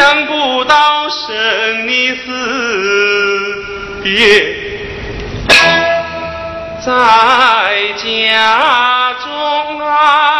[0.00, 2.24] 想不到生离死
[4.02, 4.10] 别
[6.82, 10.30] 在家中啊。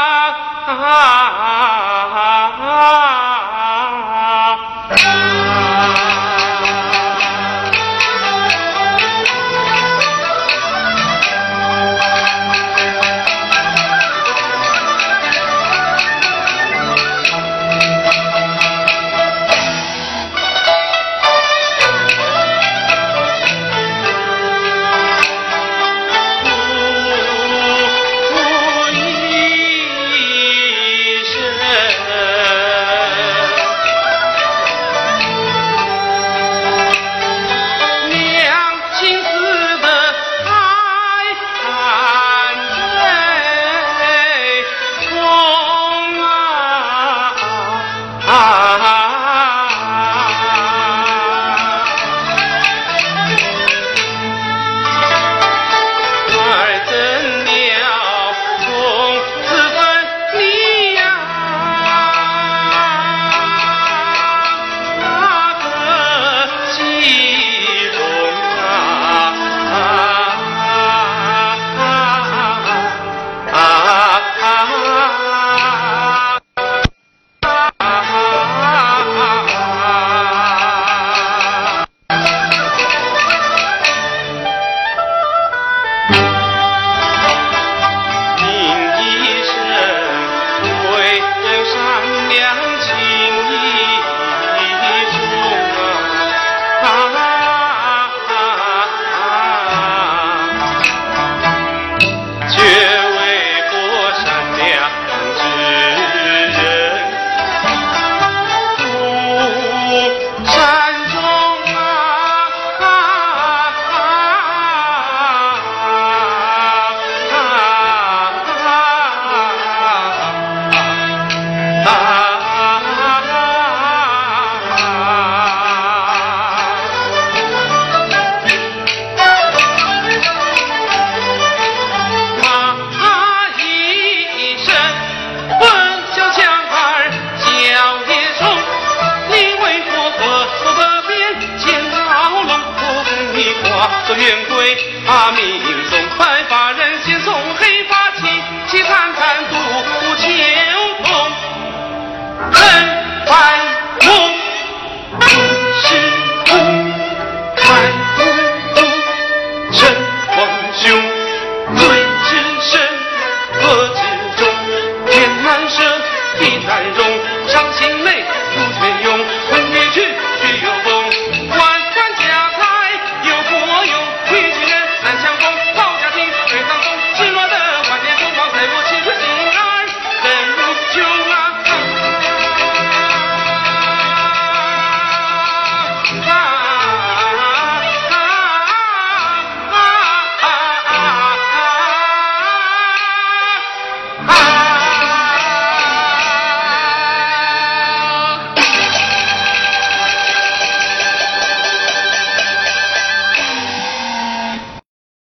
[144.14, 144.76] 愿归
[145.06, 145.60] 把命
[145.90, 148.28] 送白发人心送黑发亲
[148.66, 149.44] 戚看看